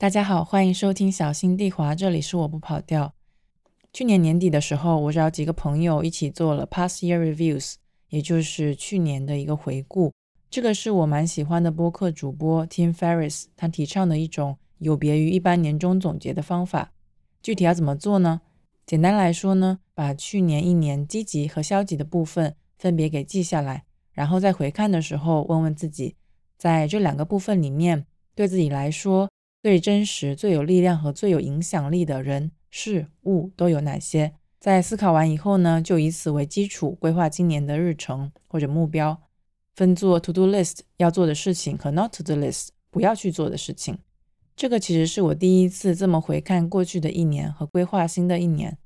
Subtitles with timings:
[0.00, 3.12] 大家好，欢迎收听小心地滑，这里是我不跑调。
[3.92, 7.74] 去年年底的时候，我找几个朋友一起做了 Past Year Reviews，
[8.10, 10.12] 也就是去年的一个回顾。
[10.48, 16.92] 这个是我蛮喜欢的播客主播 Tim Ferris，他提倡的一种有别于一般年终总结的方法。
[17.42, 18.42] 具体要怎么做呢？
[18.86, 26.14] 简单来说呢，把去年一年积极和消极的部分分别给记下来，然后在回看的时候问问自己，
[26.56, 28.06] 在这两个部分里面，
[28.36, 29.27] 对自己来说。
[29.60, 34.32] 最真实、最有力量和最有影响力的人、事物都有哪些？
[34.60, 39.20] 在思考完以后呢，就以此为基础规划今年的日程或者目标，
[39.74, 43.98] 分做 to do list 要做的事情和 not to do list 不要去做的事情。
[44.54, 48.78] 这个其实是我第一次这么回看过去的一年和规划新的一年。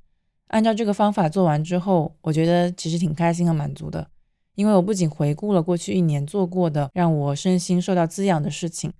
[0.47, 4.07] 按照这个方法做完之后，我觉得其实挺开心和满足的，
[4.55, 8.91] 因为我不仅回顾了过去一年做过的让我身心受到滋养的事情。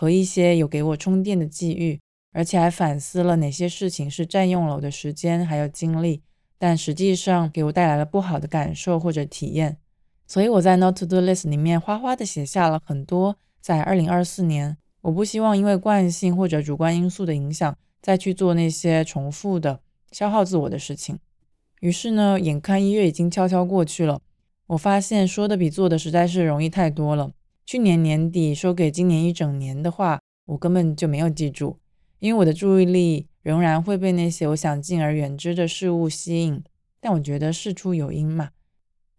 [0.00, 2.00] 和一些有给我充电的际遇，
[2.32, 6.22] 而且还反思了哪些事情是占用了我的时间还有精力，
[6.56, 9.76] 但实际上给我带来了不好的感受或者体验。
[10.26, 21.18] 所以我在 Not to Do List 里面哗哗的写下了很多，在2024年，我不希望因为惯性或者主观因素的影响，再去做那些重复的消耗自我的事情。
[21.80, 24.22] 于是呢，眼看一月已经悄悄过去了，
[24.68, 27.32] 我发现说的比做的实在是容易太多了。
[27.70, 31.78] 去年年底说给今年一整年的话，我根本就没有记住，
[32.18, 36.64] 因为我的注意力仍然会被那些我想敬而远之的事物吸引。
[37.00, 38.50] 但我觉得事出有因嘛，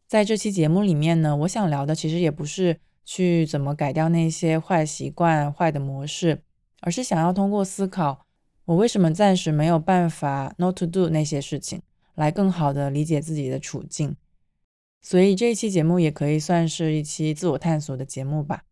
[0.06, 6.42] 在这期节目里面呢，我想聊的其实也不是去怎么改掉那些坏习惯、坏的模式，
[6.82, 8.26] 而是想要通过思考
[8.66, 11.82] 我为什么暂时没有办法 not to do 那些事情，
[12.16, 14.18] 来更好的理解自己的处境。
[15.02, 18.64] 所以这一期节目也可以算是一期自我探索的节目吧。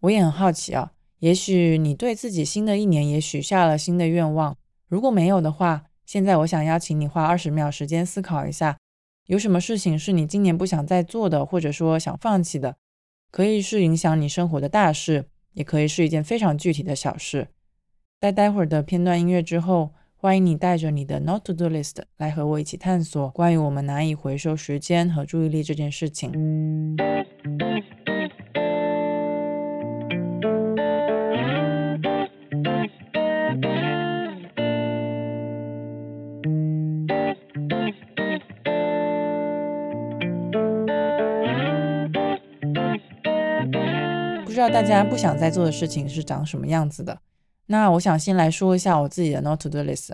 [0.00, 4.56] 我也很好奇啊，也许你对自己新的一年也许下了新的愿望，
[4.86, 8.78] 如果没有的话，现在我想邀请你花二十秒时间思考一下，
[9.26, 12.76] 有什么事情是你今年不想再做的，或者说想放弃的，
[13.30, 17.48] 可以是影响你生活的大事，也可以是一件非常具体的小事。
[18.20, 19.90] 在待会儿的片段音乐之后。
[20.22, 26.30] 欢迎你带着你的 Not to Do List 来和我一起探索关于我们难以回收时间和注意力这件事情。
[44.44, 47.18] 不知道大家不想再做的事情是长什么样子的？
[47.70, 50.10] 那我想先来说一下我自己的 Not to Do List。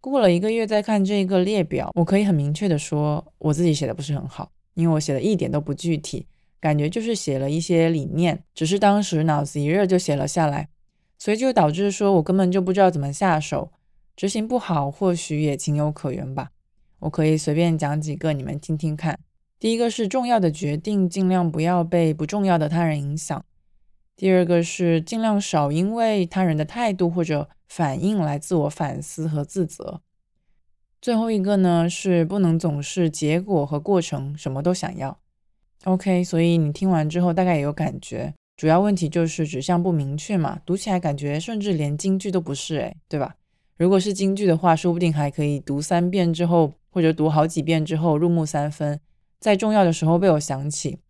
[0.00, 6.26] 过了一个月再看这个列表，我可以很明确的说，我自己写的不是很好，因为我写的一点都不具体，
[6.60, 10.68] 感觉就是写了一些理念，只是当时脑子一热就写了下来，
[11.16, 13.70] 所以就导致说我根本就不知道怎么下手，
[14.16, 16.50] 执行不好，或许也情有可原吧。
[16.98, 19.20] 我可以随便讲几个，你们听听看。
[19.60, 23.44] 第一个是重要的决定，尽量不要被不重要的他人影响。
[24.16, 30.00] 第二个是尽量少因为他人的态度或者反应来自我反思和自责。
[31.02, 35.18] 最后一个呢是不能总是结果和过程什么都想要。
[35.84, 43.34] OK，所以你听完之后大概也有感觉，主要问题就是指向不明确嘛，读起来感觉甚至连京剧都不是诶，对吧？
[43.76, 48.98] 如果是京剧的话，说不定还可以读三遍之后或者读好几遍之后入木三分，
[49.40, 51.00] 在重要的时候被我想起。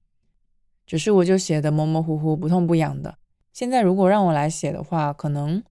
[0.87, 3.17] 只是我就写的模模糊糊、不痛不痒的。
[3.53, 5.63] 现在如果让我来写的话，可能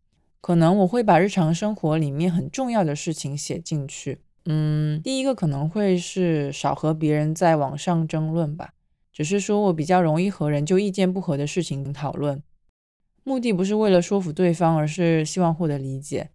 [0.42, 4.22] 可能我会把日常生活里面很重要的事情写进去。
[4.46, 8.74] 嗯，第一个可能会是少和别人在网上争论吧。
[9.12, 12.42] 只是说我比较容易和人就意见不合的事情讨论，
[13.24, 16.32] 目的不是为了说服对方，而是希望获得理解。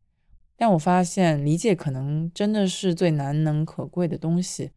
[0.57, 4.71] 但我发现理解可能真的是最难能可贵的东西。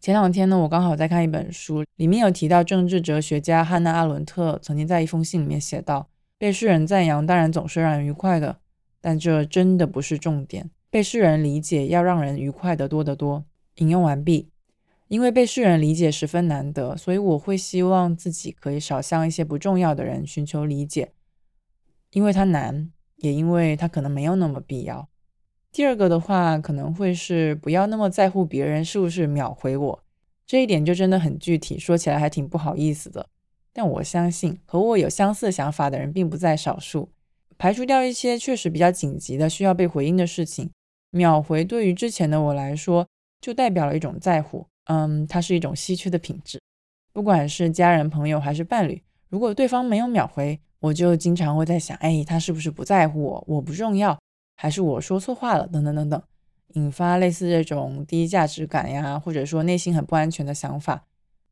[0.00, 6.08] 前两天呢，我刚好在看一本书，里面有提到政治哲学家汉娜·阿伦特曾经在一封信里面写道
[6.38, 8.58] ：“被世人赞扬当然总是让人愉快的，
[9.00, 10.70] 但这真的不是重点。
[10.90, 13.44] 被世人理解要让人愉快的多得多。”
[13.76, 14.48] 引用完毕。
[15.08, 21.12] 因为被世人理解十分难得，所以我会希望自己可以少向一些不重要的人寻求理解，
[22.10, 25.08] 因为它难，也因为它可能没有那么必要。
[25.76, 30.02] 第二个的话，可能会是不要那么在乎别人是不是秒回我，
[30.46, 33.26] 这一点就真的很具体，说起来还挺不好意思的。
[33.74, 37.10] 但我相信和我有相似想法的人并不在少数。
[37.58, 40.70] 排除掉一些确实比较紧急的需要被回应的事情，
[41.10, 43.06] 秒回对于之前的我来说，
[43.42, 44.66] 就代表了一种在乎。
[44.84, 46.58] 嗯，它是一种稀缺的品质。
[47.12, 53.44] 不管是家人、朋友还是伴侣，如果对方没有秒回，我就经常会在想，哎，他是不是不在乎我？
[53.46, 54.18] 我不重要，
[54.56, 55.68] 还是我说错话了？
[55.68, 56.20] 等等等等，
[56.72, 61.04] 引发类似这种低价值感呀，或者说内心很不安全的想法。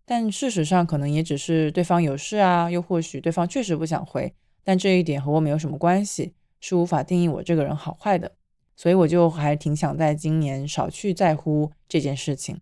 [0.07, 4.35] 但事实上，可能也只是对方有事啊，又或许对方确实不想回。
[4.65, 8.33] 但这一点和我没有什么关系，是无法定义我这个人好坏的。
[8.77, 12.61] 所以我就还挺想在今年少去在乎这件事情。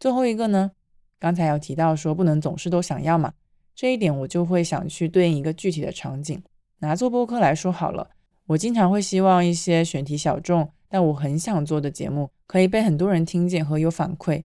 [0.00, 0.72] 最后一个呢，
[1.20, 3.34] 刚才有提到说不能总是都想要嘛，
[3.74, 6.42] 这一点我就会想去对应一个具体的场景。
[6.80, 8.10] 拿做播客来说好了，
[8.46, 14.42] 我经常会希望一些选题小众但我很想做的节目可以被很多人听见和有反馈，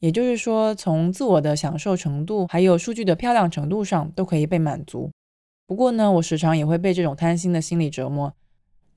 [0.00, 5.10] 也就是说从自我的享受程度还有数据的漂亮程度上都可以被满足。
[5.66, 8.32] 不过呢，我时常也会被这种贪心的心理折磨。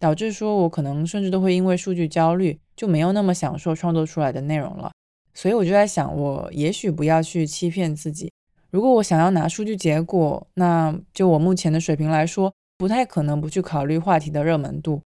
[0.02, 4.92] 导致说，我可能甚至都会因为数据焦虑，就没有那么享受创作出来的内容了。
[5.34, 8.32] 所以我就在想，我也许不要去欺骗自己。
[8.72, 15.04] 如果我想要拿数据结果，那就我目前的水平来说，不太可能不去考虑话题的热门度。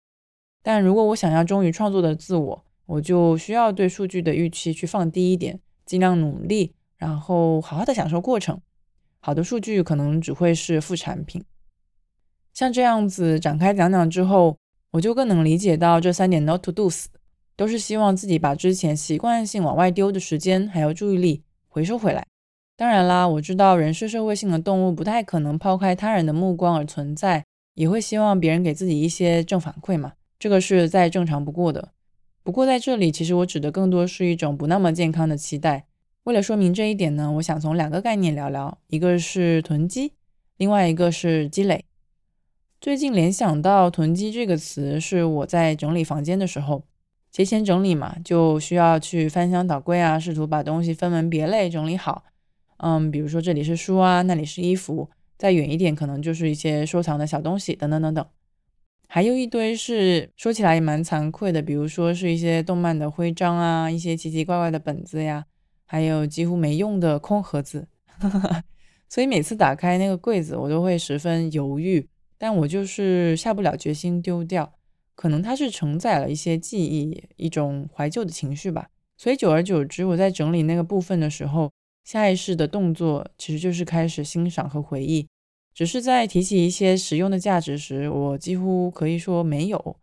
[0.62, 8.60] 但如果我想要忠于创作的自我，我就需要对数据的预期去放低一点，尽量努力，然后好好的享受过程。
[9.20, 11.42] 好的数据可能只会是副产品。
[12.52, 14.58] 像这样子展开讲讲之后。
[14.92, 17.04] 我就更能理解到这三点 not to do's，
[17.54, 22.26] 都是希望自己把之前习惯性往外丢的时间还有注意力回收回来。
[22.76, 27.44] 当然啦，我知道人是社会性的动物，不太可能抛开他人的目光而存在，
[27.80, 31.92] 也会希望别人给自己一些正反馈嘛，这个是再正常不过的。
[32.42, 35.86] 不过在这里，其实我指的更多是一种不那么健康的期待。
[36.24, 40.12] 为了说明这一点呢，我想从两个概念聊聊，一个是囤积，
[40.58, 41.86] 另外一个是积累。
[42.82, 46.84] 最近联想到“囤积”这个词，是我在整理房间的时候，
[47.30, 52.24] 节前整理嘛，就需要去翻箱倒柜啊，试图把东西分门别类整理好。
[52.76, 55.08] 嗯，比如说这里是书啊，那里是衣服，
[55.40, 58.26] 再远一点可能就是一些收藏的小东西等等等等。
[59.08, 65.46] 还有一堆是说起来也蛮惭愧的，比如说是一些动漫的徽章啊，一些奇奇怪怪的本子呀，
[65.86, 67.88] 还有几乎没用的空盒子。
[69.08, 72.06] 所以每次打开那个柜子，我都会十分犹豫。
[72.36, 74.74] 但我就是下不了决心丢掉，
[75.14, 78.90] 可能它是承载了一些记忆，一种怀旧的情绪吧。
[79.16, 81.70] 所以久而久之，我在整理那个部分的时候，
[82.10, 85.28] 下意识的动作其实就是开始欣赏和回忆。
[85.72, 89.96] 只是在提起一些实用的价值时，我几乎可以说没有。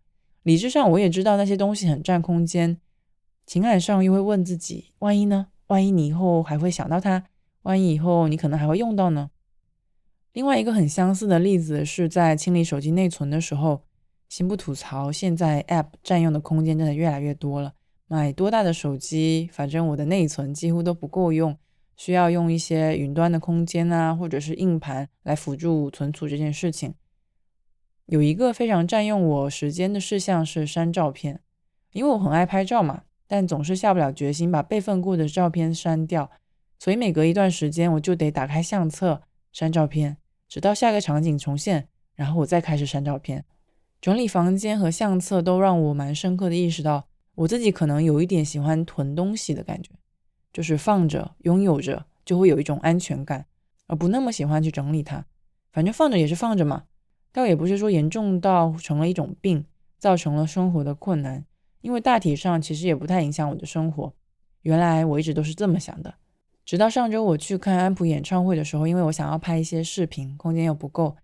[0.44, 2.78] 理智上我也知道那些东西很占空间，
[3.46, 5.48] 情感上又会问自己：万一呢？
[5.68, 7.26] 万一你以后还会想到它？
[7.64, 9.30] 万一以后你可能还会用到呢？
[10.32, 13.82] 另外一个很相似的例子是在清理手机内存的时候，
[14.30, 17.74] 先不吐槽，现在 App 占用的空间真的越来越多了。
[18.08, 21.58] 买多大的手机，反正我的内存几乎都不够用，
[21.98, 26.94] 需要用一些云端的空间啊，或者是硬盘来辅助存储这件事情。
[28.06, 31.42] 有一个非常占用我时间的事项是删照片，
[31.92, 36.32] 因为我很爱拍照嘛，但总是下不了决心把备份过的照片删掉，
[36.80, 40.16] 所以每隔一段时间我就得打开相册删照片。
[40.48, 43.44] 直到下个场景重现，然后我再开始删照片。
[44.00, 49.92] 整理房间和相册都让我蛮深刻的意识到，我自己可能有一点喜欢囤东西的感觉，
[50.58, 53.46] 就是放着、拥有着就会有一种安全感，
[53.86, 55.24] 而不那么喜欢去整理它。
[55.72, 56.86] 反正放着也是放着嘛，
[57.32, 59.64] 倒也不是说严重到成了一种病，
[60.00, 61.46] 造成了生活的困难，
[61.82, 64.12] 因为大体上其实也不太影响我的生活。
[64.64, 66.16] 原来我一直都是这么想的。
[66.66, 71.16] 直到上周我去看安普演唱会的时候，因为我想要拍一些视频，空间又不够，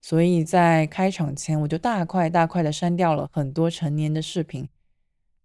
[0.00, 4.68] 所以在开场前我就大块大块的删掉了很多成年的视频。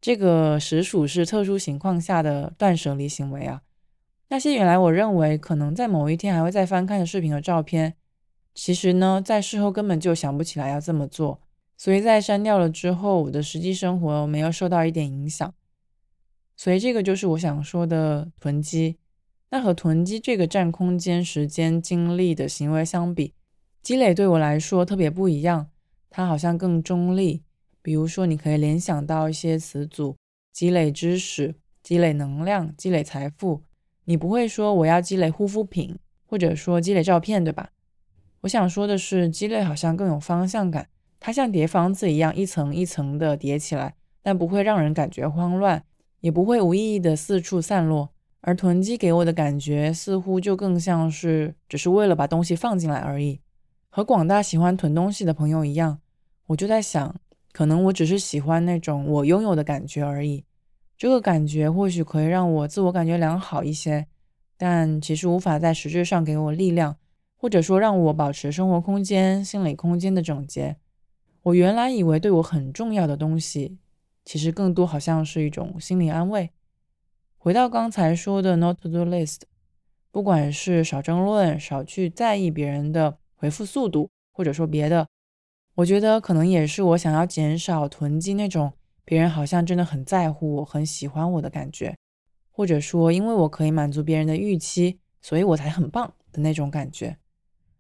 [0.02, 3.62] 这个实属是特殊情况下的断舍离行为啊！
[4.30, 7.94] 那些原来我认为可能在某一天还会再翻看的视频和照片，
[8.56, 11.40] 其实呢，在事后根本就想不起来要这么做，
[11.78, 15.54] 所以在删掉了之后，我的实际生活没有受到一点影响。
[16.58, 18.98] 所以这个就是我想说的囤积。
[19.52, 23.34] 那和囤积这个占空间、时间、精力的行为相比，
[23.84, 25.68] 积累对我来说特别不一样。
[26.10, 27.44] 它好像更中立。
[27.82, 30.16] 比如说，你可以联想到一些词组：
[30.52, 33.64] 积累知识、积累能量、积累财富。
[34.06, 37.70] 你不会说我要积累护肤品，或者说积累照片，对吧？
[38.42, 40.88] 我想说的是，积累好像更有方向感。
[41.20, 45.84] 它像叠房子一样，一层一层的叠起来，但不会让人感觉慌乱，
[46.22, 48.10] 也不会无意义的四处散落。
[48.44, 53.40] 而囤积给我的感觉，似乎就更像是只是为了把东西放进来而已。
[53.90, 56.00] 和广大喜欢囤东西的朋友一样，
[56.48, 57.16] 我就在想，
[57.52, 60.44] 可能我只是喜欢那种我拥有的感觉而已。
[60.98, 64.08] 这个感觉或许可以让我自我感觉良好一些，
[64.58, 66.98] 但其实无法在实质上给我力量，
[67.36, 70.78] 或者说让我保持生活空间、心理空间的整洁。
[71.44, 73.80] 我原来以为对我很重要的东西，
[74.24, 76.52] 其实更多好像是一种心理安慰。
[77.40, 79.42] 回到刚才说的 not to do list，
[80.12, 85.08] 不管是少争论、少去在意别人的回复速度，或者说别的，
[85.76, 88.74] 我觉得可能也是我想要减少囤积那种
[89.06, 91.96] 别人好像真的很在乎我、很喜欢我的感觉，
[92.52, 97.18] 或者说因为我可以满足别人的预期，所以我才很棒的那种感觉。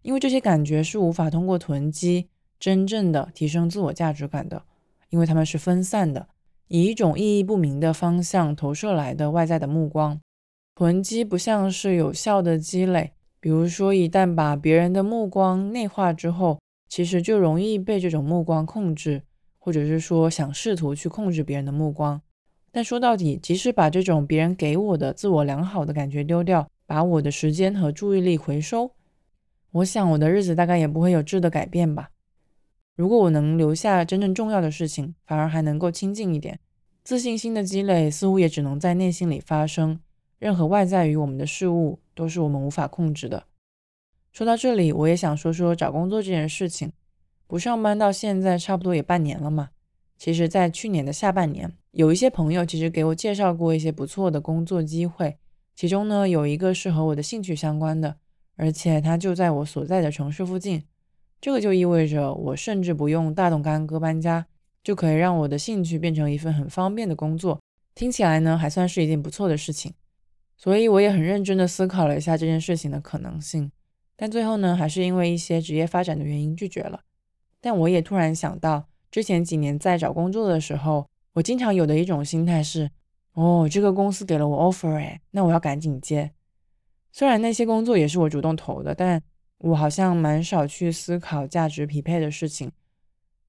[0.01, 2.27] 因为这些感觉是无法通过囤积
[2.59, 4.63] 真正的提升自我价值感的，
[5.09, 6.27] 因为他们是分散的，
[6.69, 10.19] 以一种意义不明的方向投射来的外在的目光。
[10.73, 16.57] 囤积不像是有效的积累，比如说一旦把别人的目光内化之后，
[16.91, 19.21] 其实就容易被这种目光控制，
[19.57, 22.21] 或者是说想试图去控制别人的目光。
[22.69, 28.91] 但说到底，即使把这种别人给我的自我良好的感觉丢掉，把我的时间和注意力回收。
[29.71, 32.09] 我想我的日子大概也不会有质的改变吧。
[32.97, 36.59] 如果我能留下真正重要的事情，反而还能够清静一点。
[37.05, 39.97] 自信心的积累似乎也只能在内心里发生。
[40.39, 43.45] 任何外在于我们的事物都是我们无法控制的。
[44.31, 46.93] 说到这里，我也想说说找工作这件事情。
[47.47, 49.71] 不上班到现在差不多也半年了嘛。
[50.17, 55.37] 其实，在去年的下半年，有一些朋友其实给我介绍过一些不错的工作机会，
[55.75, 58.15] 其中呢有一个是和我的兴趣相关的。
[58.55, 60.83] 而且它就在我所在的城市附近，
[61.41, 64.45] 这个就意味着我甚至不用大动干戈搬家，
[64.83, 67.59] 就可以让我的兴趣变成一份很方便的工作。
[67.95, 69.93] 听起来呢，还算是一件不错的事情。
[70.55, 73.71] 所以我也很认真的思考了一下这件事情的可能性，
[74.21, 77.01] 但最后呢，还是因为一些职业发展的原因拒绝了。
[77.59, 82.91] 但我也突然想到，之前几年在找工作的时候，我经常有的一种心态是：
[83.33, 86.33] 哦，这个公司给了我 offer，哎，那我要赶紧接。
[87.11, 89.19] 虽然那些工作也是我主动投的，但
[89.57, 92.71] 我好像蛮少去思考价值匹配的事情，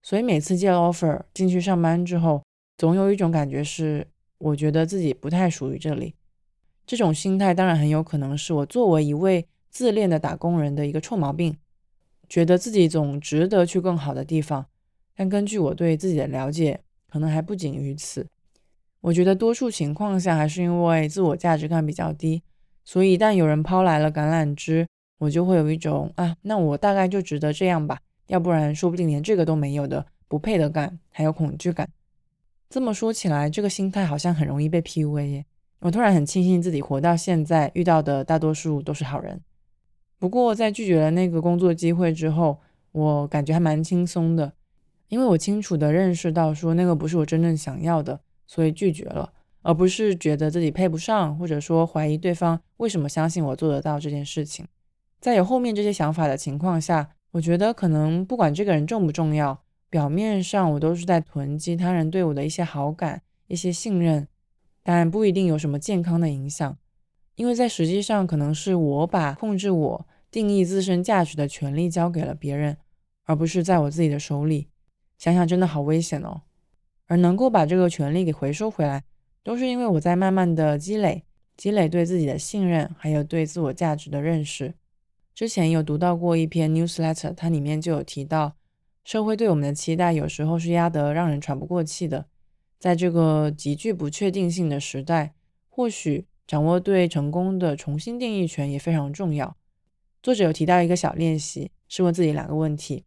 [0.03, 2.43] 所以每次接了 offer 进去上班之后，
[2.79, 6.15] 总有一种感觉是，我觉得自己不太属于这里。
[6.87, 11.57] 这种心态当然很有可能是我作为一位自恋的打工人的一个臭毛病，
[12.29, 14.67] 觉得自己总值得去更好的地方。
[15.17, 18.27] 但根据我对自己的了解，可能还不仅于此。
[19.01, 22.43] 我觉得多数情况下还是因为自我价值感比较低。
[22.85, 24.87] 所以，一旦有人抛来了橄榄枝，
[25.19, 31.89] 我就会有一种啊，那我大概就值得这样吧，要不然说不定连这个都没有的不配得感，还有恐惧感。
[32.69, 35.47] 这么说起来，这个心态好像很容易被 PUA 耶。
[35.81, 39.41] 我突然很庆幸自己活到现在，遇到的大多数都是好人。
[40.23, 42.61] 不过，在拒绝了那个工作机会之后，
[42.93, 44.53] 我感觉还蛮轻松的，
[45.09, 49.33] 因为我清楚的认识到说那个不是我真正想要的，所以拒绝了。
[49.63, 54.65] 而不是觉得自己配不上，或者说怀疑对方为什么相信我做得到这件事情。
[55.19, 64.29] 在有后面这些想法的情况下，我觉得可能不管这个人重不重要，表面上我都是在囤积他人对我的一些好感、一些信任，
[64.85, 66.79] 但不一定有什么健康的影响，
[67.35, 72.79] 因为在实际上可能是我把控制我、定义自身价值的权利交给了别人，
[73.23, 74.67] 而不是在我自己的手里。
[75.17, 76.43] 想想真的好危险哦。
[77.07, 79.05] 而能够把这个权利给回收回来。
[79.45, 81.25] 都是因为我在慢慢的积累，
[81.57, 84.75] 积累对自己的信任，还有对自我价值的认识。
[85.35, 88.55] 之前有读到过一篇 newsletter，它里面就有提到，
[89.03, 92.27] 社会对我们的期待有时候是压得让人喘不过气的。
[92.79, 95.35] 在这个极具不确定性的时代，
[95.69, 99.57] 或许掌握对成功的重新定义权也非常重要。
[100.23, 103.05] 作者有提到一个小练习，是问自己两个问题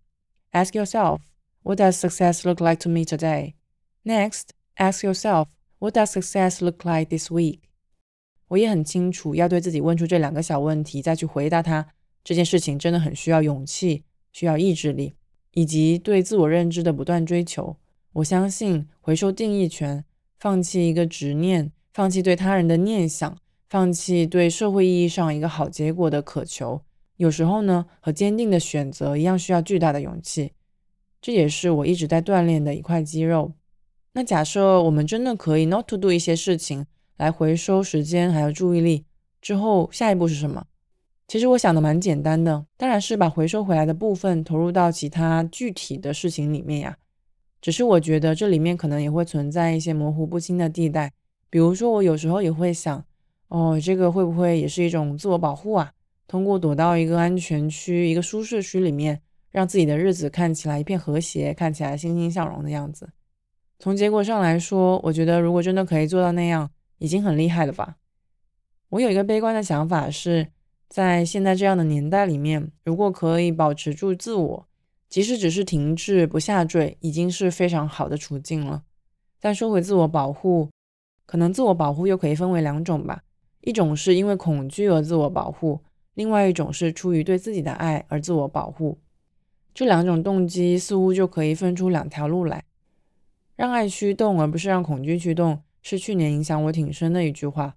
[0.51, 1.19] ：Ask yourself,
[1.65, 3.55] What does success look like to me today?
[4.03, 5.47] Next, ask yourself.
[5.79, 7.61] What does success look like this week？
[8.49, 11.87] 我也很清楚，要对自己问出这两个小问题，再去回答它，
[12.23, 15.15] 这件事情真的很需要勇气，需要意志力，
[15.53, 17.77] 以及对自我认知的不断追求。
[18.13, 20.05] 我相信，回收定义权，
[20.37, 23.35] 放弃一个执念，放弃对他人的念想，
[23.67, 26.83] 放弃对社会意义上一个好结果的渴求，
[27.17, 30.51] 有时候呢，和坚定的选择一样，需要巨大的勇气。
[31.21, 33.53] 这也是我一直在锻炼的一块肌肉。
[34.13, 36.85] 那假设我们真的可以 not to do 一些事情
[37.17, 39.05] 来回收时间还有注意力
[39.41, 40.65] 之后，下一步是什么？
[41.27, 46.97] 其实我想的蛮简单的，当然是把回收回来的部分投入到其他具体的事情里面呀。
[47.59, 51.11] 只是我觉得这里面可能也会存在一些模糊不清的地带，
[51.49, 53.03] 比如说我有时候也会想，
[53.47, 55.91] 哦，这个会不会也是一种自我保护啊？
[56.27, 63.09] 通过躲到一个安全区、一个舒适区里面，让自己的日子看起来一片和谐，看起来欣欣向荣的样子。
[63.77, 67.97] 从结果上来说，我觉得如果真的可以做到那样，已经很厉害了吧。
[68.89, 70.47] 我有一个悲观的想法是，
[70.87, 74.67] 在现在这样的年代里面，如果可以保持住自我，
[75.09, 78.83] 即使只是停滞不下坠，已经是非常好的处境了。
[79.39, 80.69] 但说回自我保护，
[81.25, 83.21] 可能自我保护又可以分为两种吧，
[83.61, 85.81] 一种是因为恐惧而自我保护，
[86.15, 88.97] 另外一种是出于对自己的爱而自我保护。
[89.73, 92.63] 这两种动机似乎就可以分出两条路来，
[93.55, 97.75] 让爱驱动而不是让恐惧驱动，是去年影响我挺深的一句话。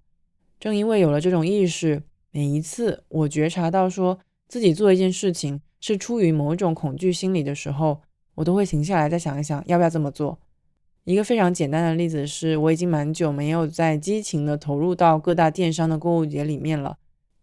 [0.59, 8.01] 正因为有了这种意识，每一次我觉察到说自己做一件事情是出于某种恐惧心理的时候，
[8.35, 10.39] 我都会停下来再想一想，要不要这么做。
[11.03, 16.97] 一个非常简单的例子是，我已经蛮久没有在激情的投入到各大电商的购物节里面了。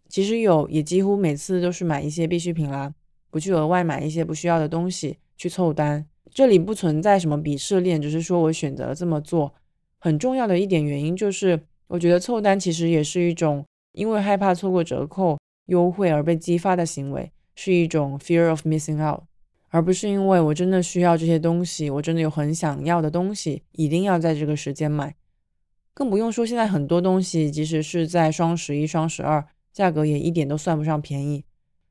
[0.09, 2.93] 其实有，也几乎每次都是买一些必需品啦，
[3.29, 6.05] 不去额外买一些不需要的东西去凑单。
[6.31, 9.53] 这里不存在什么鄙视链，只是说我选择了这么做。
[9.99, 15.37] 很重要的一点原因就是，我觉得凑单其实也是一种因为害怕错过折扣
[15.67, 19.23] 优惠而被激发的行为，是一种 fear of missing out。
[19.69, 25.15] 而不是因为我真的需要这些东西，我真的有很想要的东西，一定要在这个时间买。
[25.93, 29.45] 更不用说现在很多东西，即使是在双十一、双十二，
[29.77, 31.45] 价格也一点都算不上便宜。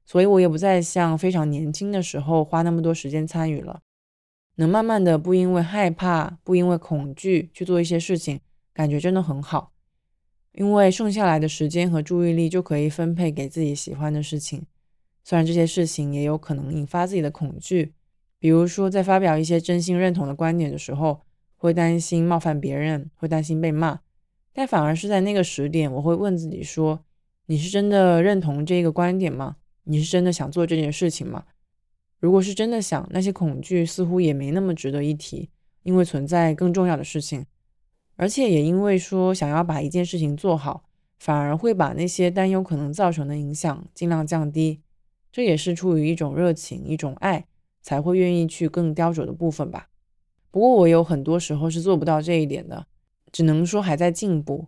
[0.05, 3.83] 所以我也不再像非常年轻的时候花那么多时间参与了。
[4.57, 8.40] 能慢慢的不因为害怕、不因为恐惧去做一些事情，
[8.75, 9.71] 感觉真的很好。
[10.50, 14.66] 因为剩下来的时间和注意力就可以分配给自己喜欢的事情。
[15.23, 17.93] 虽然这些事情也有可能引发自己的恐惧，
[18.40, 21.21] 比如说在发表一些真心认同的观点的时候，
[21.57, 24.00] 会担心冒犯别人，会担心被骂，
[24.52, 27.05] 但反而是在那个时点，我会问自己说：
[27.48, 29.56] 你是真的认同这个观点吗？
[29.84, 31.44] 你是真的想做这件事情吗？
[32.18, 35.48] 如果是真的想，那些恐惧似乎也没那么值得一提，
[35.84, 37.46] 因为存在更重要的事情，
[38.16, 40.88] 而且也因为说想要把一件事情做好，
[41.18, 44.80] 反而会把那些担忧可能造成的影响尽量降低。
[45.30, 47.46] 这也是出于一种热情、一种爱，
[47.80, 49.88] 才会愿意去更雕琢的部分吧。
[50.50, 52.86] 不过我有很多时候是做不到这一点的，
[53.30, 54.66] 只能说还在进步。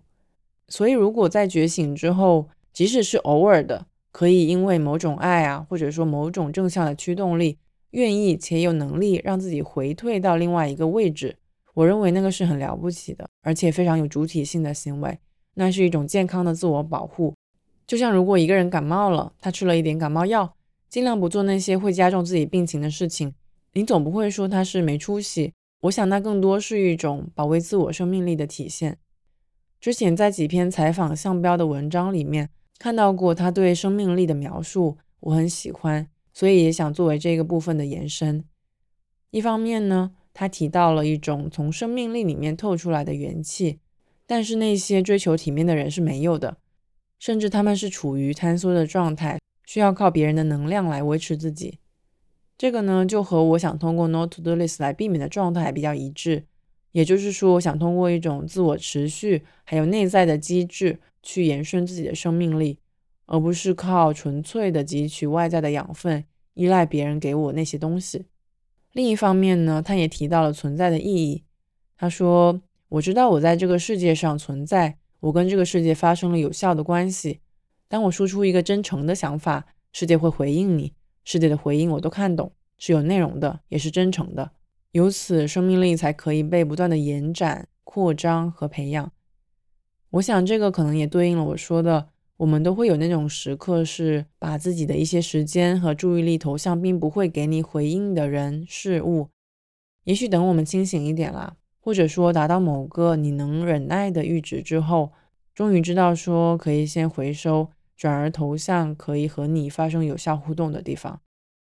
[0.68, 7.58] 所以如果在觉醒之后，即使是偶尔的，可以因为某种爱啊，或者说某种正向的驱动力，
[7.90, 11.38] 愿意且有能力让自己回退到另外一个位置，
[11.74, 15.18] 我认为那个是很了不起的，而且非常有主体性的行为。
[15.54, 17.34] 那是一种健康的自我保护。
[17.84, 20.54] 就像如果一个人感冒了，他吃了一点感冒药。
[20.88, 23.34] 尽量不做那些会加重自己病情的事情。
[23.72, 25.52] 你总不会说他是没出息。
[25.80, 28.98] 我想那更多是一种保卫自我生命力的体现。
[29.80, 38.44] 之前在几篇采访向标的文章里面看到过他对生命力的描述，我很喜欢，所以也想作为这个部分的延伸。
[39.30, 43.80] 一方面呢，他提到了一种从生命力里面透出来的元气，
[44.26, 46.58] 但是那些追求体面的人是没有的，
[47.18, 49.38] 甚至他们是处于坍缩的状态。
[49.66, 51.78] 需要靠别人的能量来维持自己，
[52.56, 56.46] 这个呢就和我想通过 Not to Do List 来避免的状态比较一致。
[56.92, 62.78] 也就是说，我想通过一种自我持续还有内在的机制去延伸自己的生命力，
[63.26, 68.24] 而不是靠纯粹的汲取外在的养分，依赖别人给我那些东西。
[68.94, 71.44] 另一方面呢，他也提到了存在的意义。
[71.98, 77.40] 他说：“我知道我在这个世界上存在，我跟这个世界发生了有效的关系。”
[77.88, 80.94] 当我输出一个真诚的想法，世界会回应你。
[81.24, 84.52] 世界的回应我都看懂，是有内容的，也是真诚的。
[84.92, 89.12] 由此，生命力才可以被不断的延展、扩张和培养。
[90.10, 99.28] 我想，这个可能也对应了我说的，我们都会有那种时刻，是把自己的一些时间和注意力投向并不会给你回应的人事物。
[100.04, 105.12] 也许等我们清醒一点啦，或者说达到某个你能忍耐的阈值之后，
[105.54, 107.70] 终于知道说可以先回收。
[107.96, 111.20] 转而投向可以和你发生有效互动的地方。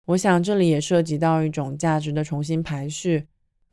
[0.05, 3.25] 我想这里也涉及到一种价值的重新排序。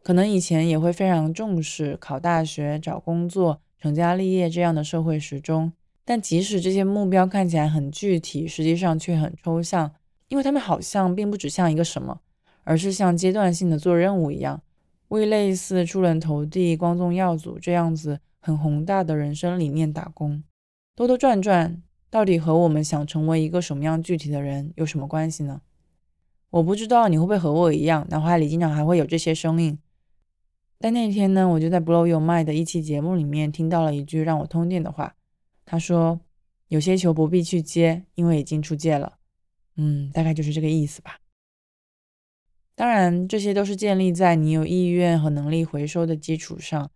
[0.03, 5.73] 可能以前也会非常重视考大学、找工作、成家立业这样的社会时钟，
[6.05, 9.93] 但即使这些目标看起来很具体，实际上却很抽象，
[10.29, 12.21] 因为他们好像并不指向一个什么，
[12.65, 14.61] 而是像阶段性的做任务一样，
[15.09, 20.43] 为类似出人头地、光宗耀祖这样子很宏大的人生理念打工，
[20.95, 21.83] 兜兜转转。
[22.11, 25.61] 到底和我们想成为一个什么样具体的人有什么关系呢？
[26.49, 29.79] 我不知道你会不会和我一样，脑海里经常还会有这些声音。
[30.79, 35.17] 但那天呢，我就在 Blow Your Mind 的一期节目里面听到了一句让我通电的话。
[35.65, 36.21] 他说
[36.69, 39.19] ：“有些球不必去接，因为已经出界了。”
[39.77, 41.19] 嗯，大概就是这个意思吧。
[42.75, 46.91] 当然，这些都是建立在你有意愿和能力回收的基础上。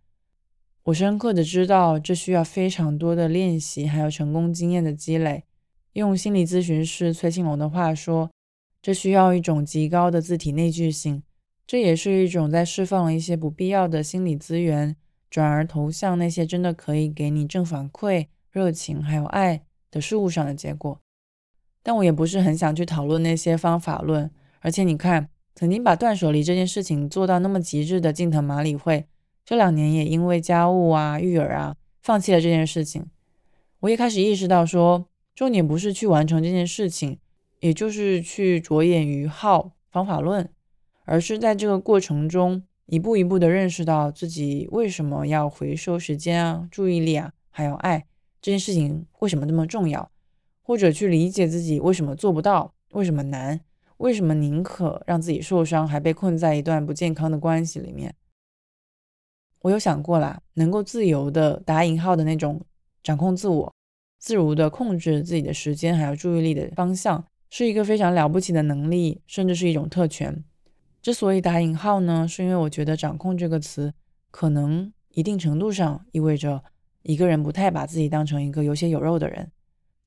[0.83, 5.43] 我深刻的知道，这需要非常多的练习，还有成功经验的积累。
[5.93, 8.31] 用心理咨询师崔庆龙的话说，
[8.81, 11.23] 这需要一种极高的自体内聚性，
[11.73, 14.95] 这也是一种在释放了一些不必要的心理资源，
[15.27, 20.99] 转而投向那些真的可以给你正反馈、热情还有爱的事物上的结果。
[21.81, 29.07] 但我也不是很想去讨论那些方法论，而且你看，曾经把断舍离这件事情做到那么极致的近藤麻里惠，
[29.43, 33.07] 这两年也因为家务啊、育儿啊，放弃了这件事情。
[33.79, 37.17] 我也开始意识到，说重点不是去完成这件事情，
[37.61, 40.47] 也就是去着眼于好方法论，
[41.05, 48.05] 而是在这个过程中一步一步的认识到自己为什么要回收时间啊、注意力啊，还有爱
[48.41, 50.09] 这件事情为什么那么重要。
[50.65, 53.59] 或者去理解自己为什么做不到，为什么难，
[53.97, 58.15] 为什么宁可让自己受伤，还被困在一段不健康的关系里面。
[59.59, 62.61] 我有想过啦，能够自由的打引号的那种
[63.03, 63.73] 掌控自我，
[64.19, 70.41] 自如的控制自己的时间还有注意力的方向，是一个非常了不起的能力，甚至是一种特权。
[71.03, 73.93] 之所以打引号呢，是因为我觉得“掌控”这个词，
[74.31, 76.63] 可能一定程度上意味着
[77.01, 79.51] 一个人不太把自己当成一个有血有肉的人。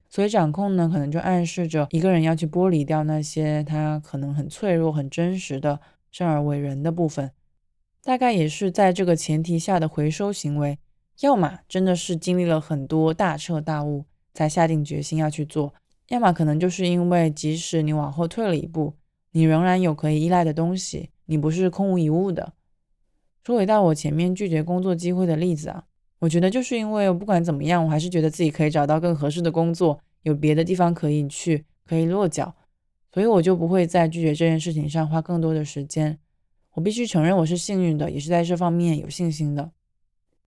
[0.09, 5.79] 所以掌控呢，可能就暗示着一个人要去剥离掉那些他可能很脆弱、很真实的
[6.11, 7.31] 生而为人的部分。
[8.03, 10.79] 大概也是在这个前提下的回收行为，
[11.21, 15.75] 要么真的是经历了很多大彻大悟才下定决心要去做，
[16.09, 18.95] 要么可能就是因为即使你往后退了一步，
[19.37, 22.55] 你仍然有可以依赖的东西，你不是空无一物的。
[23.45, 25.85] 说回到我前面拒绝工作机会的例子啊，
[26.21, 30.01] 我觉得就是因为不管怎么样，我还是觉得自己可以找到更合适的工作。
[30.23, 32.55] 有别的地方可以去，可以落脚，
[33.13, 36.19] 所以我就不会在拒绝这件事情上花更多的时间。
[36.73, 39.71] 我必须承认我是幸运的，也是在这方面有信心的。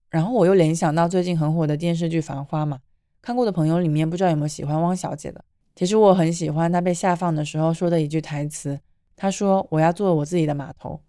[0.08, 2.80] 然后我又联想到最近很火的电视剧《繁花》嘛，
[3.22, 5.44] 看过的朋友里面不知道有没有喜欢汪小姐的？
[5.74, 8.80] 其实我很喜欢他被下放的时候说的一句台词，
[9.16, 11.00] 他说：“我要做我自己的码头。”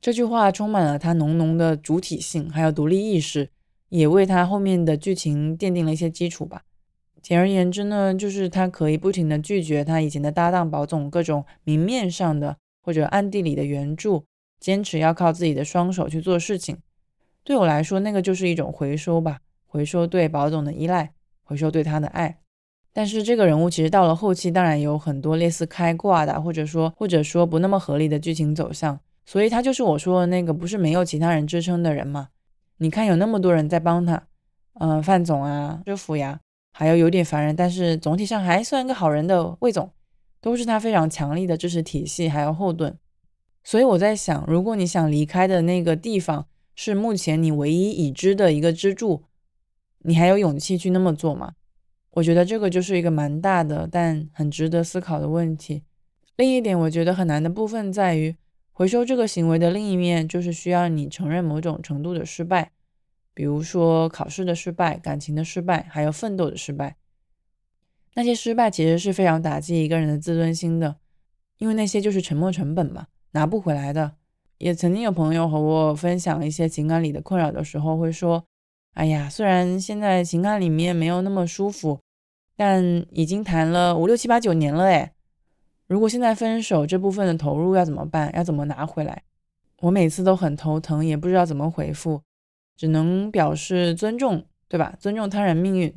[0.00, 3.50] 这句话充满了他浓浓的主体性，还有独立意识，
[3.88, 6.62] 也为他后面的剧情奠定了一些基础吧。
[7.22, 14.26] 简而言之呢，就是他可以不停的拒绝他以前的搭档宝总各种明面上的或者暗地里的援助，
[14.60, 16.76] 坚持要靠自己的双手去做事情。
[17.42, 22.40] 对我来说，那个就是一种回收吧，回收对宝总的依赖，回收对他的爱。
[22.94, 28.98] 但是这个人物其实到了后期，当然有很多类似开挂的，或者说或者说不那么合理的剧情走向。
[29.26, 32.28] 所以他就是我说的那个不是没有其他人支撑的人嘛？
[32.78, 34.22] 你看有那么多人在帮他，
[34.80, 36.40] 嗯，范总啊，师傅呀。
[36.76, 39.92] 还有有点烦人，但是总体上还算一个好人的魏总，
[40.40, 42.98] 都是他非常强力的支持体系还有后盾。
[43.62, 49.22] 所以我在想，如果你想离开的那个地方是目前你唯一已知的一个支柱，
[50.00, 51.52] 你还有勇气去那么做吗？
[52.14, 55.82] 我觉得这个就是一个蛮大的，但很值得思考的问题。
[56.36, 58.36] 另一点，我觉得很难的部分在于，
[58.72, 62.70] 回收这个行为的另一面就是需要你承认某种程度的失败。
[63.34, 66.96] 比如说考试的失败、感情的失败，还有奋斗的失败，
[68.14, 70.98] 那些失败其实是非常打击一个人的自尊心的，
[71.58, 74.12] 因为那些就是沉没成本嘛，拿不回来的。
[74.58, 78.44] 也曾经有朋友和我分享一些情感里的困扰的时候，会说
[78.94, 81.98] ：“哎呀，虽然现在情感里面没有那么舒服，
[82.56, 85.12] 但已经谈了五六七八九年了，哎，
[85.86, 88.32] 如果现在分手，这部分的投入要怎么办？
[88.34, 89.22] 要怎么拿回来？”
[89.80, 92.22] 我每次都很头疼，也不知道怎么回复。
[92.76, 94.96] 只能表示尊重，对吧？
[94.98, 95.94] 尊重他人命运。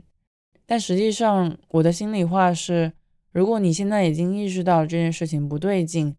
[0.65, 2.91] 但实际上，我的心里话是：
[3.31, 6.15] 如果你现在已经意识到这件事情不对劲，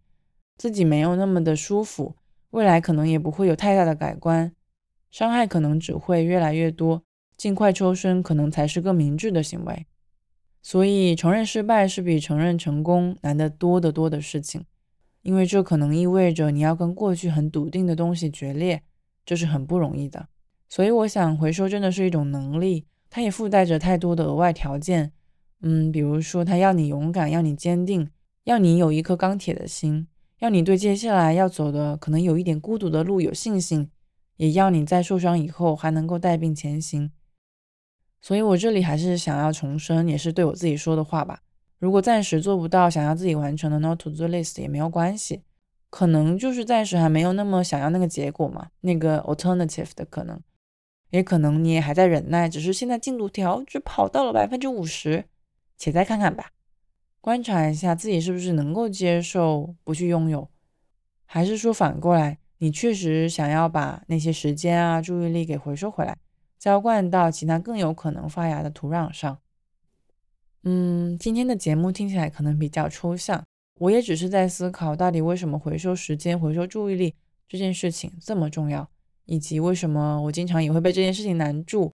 [0.56, 2.16] 自己没有那么的舒服，
[2.50, 4.52] 未来可能也不会有太大的改观，
[5.10, 7.02] 伤害可能只会越来越多。
[7.36, 9.86] 尽快抽身，可能才是更明智的行为。
[10.62, 14.64] 所以，承认失败是比承认成功难得多得多的事情，
[15.22, 18.82] 因为这可能意味着你要跟过去很笃定的东西决裂，
[19.24, 20.28] 这是很不容易的。
[20.68, 25.12] 所以我想，回收真的是一种能力，它也附带着太多的额外条件。
[25.62, 28.10] 嗯，比如说，它要你勇敢，要你坚定，
[28.44, 30.06] 要你有一颗钢铁的心，
[30.40, 33.90] 要你对接下来要走的可能有一点孤独的路有信心，
[34.36, 37.10] 也要你在受伤以后还能够带病前行。
[38.20, 41.40] 所以我这里还是想要重申，也是对我自己说的话吧。
[41.78, 45.42] 如果暂时做不到想要自己完成的 not to do list 也没有关系，
[45.90, 50.40] 可能就是暂时还没有那么想要那个结果嘛，那个 alternative 的可能。
[51.10, 55.24] 也可能你也还在忍耐，只是现在进度条只跑到了百分之五十，
[55.78, 56.50] 且再看看吧，
[57.22, 60.50] 观察一下自己是不是能够接受不去拥有，
[61.24, 66.14] 还是说反过来，你确实想要把那些时间啊、注意力给回收回来，
[66.58, 69.38] 浇灌到其他更有可能发芽的土壤上。
[70.64, 73.44] 嗯，今天的节目听起来可能比较抽象，
[73.80, 77.14] 我也只是在思考，到底为什么回收时间、回收注意力
[77.48, 78.88] 这件事情这么重要，
[79.26, 81.92] 以及为什么我经常也会被这件事情难住。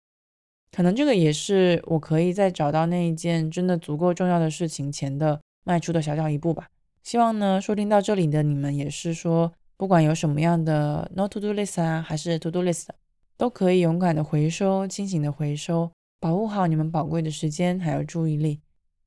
[0.71, 6.67] 可能这个也是我可以在找到那一件真的足够重要的事情前的迈出的小小一步吧。
[7.03, 12.87] 希望呢，收听到这里的你们也是说，不管有什么样的 not to do list 啊，还是 to do list，
[13.37, 15.91] 都可以勇敢的回收，清醒的回收。
[16.19, 18.61] 保护好你们宝贵的时间还有注意力，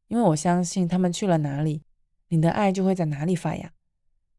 [0.08, 1.82] 因为我相信他们去了哪里，
[2.28, 3.72] 你的爱就会在哪里发芽。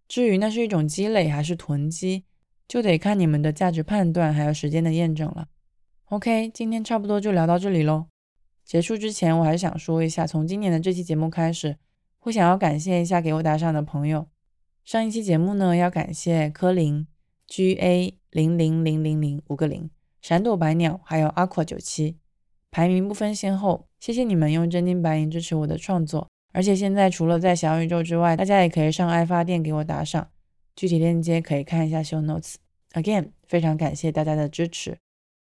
[0.08, 2.24] 至于那是一种积累还是囤积，
[2.68, 5.48] 就得看你们的价值判断还有时间的验证了。
[6.10, 8.06] OK，今天差不多就聊到这里喽。
[8.64, 11.78] 结束之前，我还是想说一下，从今年的这期节目开始，
[12.20, 14.28] 会想要感谢一下给我打赏的朋友。
[14.86, 17.08] 上一期节目呢，要感谢柯林
[17.48, 19.90] G A 零零零零零五个零，
[20.22, 22.18] 闪躲白鸟，还有阿 q u a 九七。
[22.70, 26.28] 排名不分先后，谢谢你们用真金白银支持我的创作。
[26.54, 30.30] 而且现在除了在小宇宙之外，大家也可以上爱发电给我打赏，
[30.76, 32.56] 具体链接可以看一下 show notes。
[32.94, 34.98] Again，非常感谢大家的支持，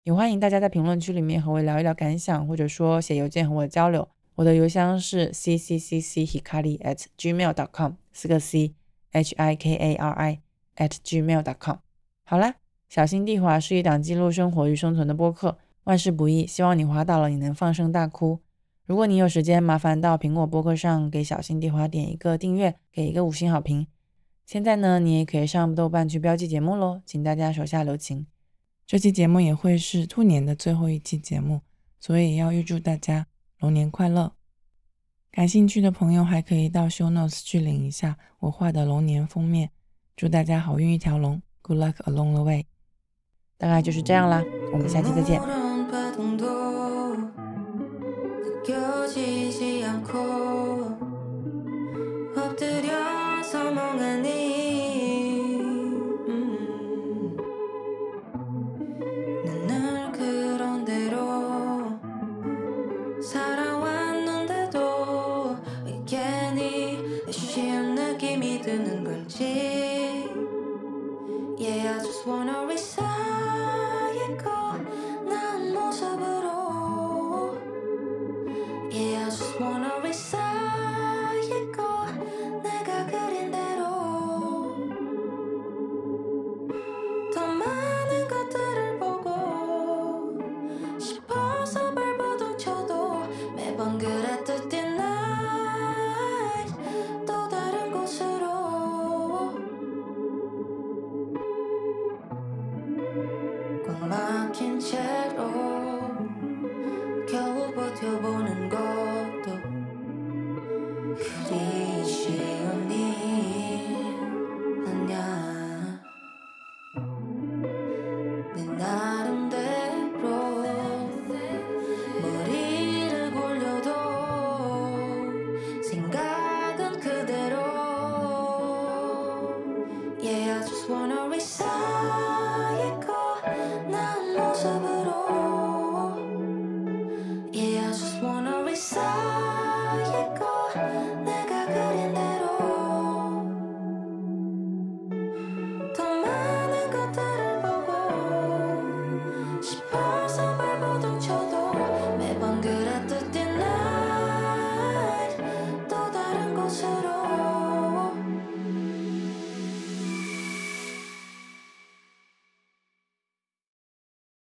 [0.03, 4.07] 也欢迎大家在评论区里面和我聊一聊感想，或者说写邮件和我交流。
[4.35, 8.75] 我的邮箱是 c c c c hikari at gmail dot com，四个 c
[9.11, 10.39] h i k a r i
[10.75, 11.77] at gmail dot com。
[12.25, 12.55] 好啦，
[12.89, 15.57] 小心地滑是一档记录生活与生存的播客。
[15.83, 18.39] 万事不易，希望你滑倒了，你能放声大哭。
[18.85, 23.87] 如果你有时间，麻烦到苹果播客上给小心地滑点一个订阅，给一个五星好评。
[24.45, 28.27] 现在呢，你也可以上豆瓣去标记节目喽，请大家手下留情。
[28.85, 31.61] 这期节目也会是兔年的最后一期节目，
[31.99, 33.27] 所以要预祝大家
[33.59, 34.31] 龙年快乐。
[35.31, 39.71] 感兴趣的朋友还可以到 Show Notes 去领一下我画的龙年封面。
[40.15, 42.65] 祝大家好运一条龙，Good luck along the way。
[43.57, 45.41] 大概就是这样啦，我们下期再见。